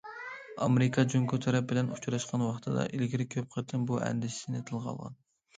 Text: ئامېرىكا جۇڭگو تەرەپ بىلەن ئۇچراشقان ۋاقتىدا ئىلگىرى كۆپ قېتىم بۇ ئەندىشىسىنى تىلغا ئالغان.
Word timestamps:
ئامېرىكا 0.67 1.03
جۇڭگو 1.13 1.37
تەرەپ 1.43 1.67
بىلەن 1.73 1.91
ئۇچراشقان 1.97 2.45
ۋاقتىدا 2.47 2.87
ئىلگىرى 2.95 3.29
كۆپ 3.37 3.55
قېتىم 3.59 3.85
بۇ 3.93 4.01
ئەندىشىسىنى 4.07 4.65
تىلغا 4.71 4.93
ئالغان. 4.95 5.23